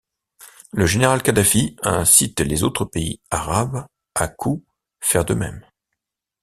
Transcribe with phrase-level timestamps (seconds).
[0.71, 3.85] Le général Khadafi incite les autres pays arabes
[4.15, 4.63] à-coups
[4.99, 5.63] faire de même.